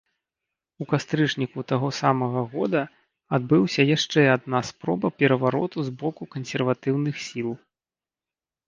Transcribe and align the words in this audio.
У 0.85 0.85
кастрычніку 0.93 1.63
таго 1.71 1.87
самага 1.97 2.41
года 2.55 2.81
адбыўся 3.39 3.81
яшчэ 3.95 4.21
адна 4.37 4.63
спроба 4.71 5.07
перавароту 5.21 5.77
з 5.93 5.99
боку 6.03 6.23
кансерватыўных 6.35 7.15
сіл. 7.29 7.49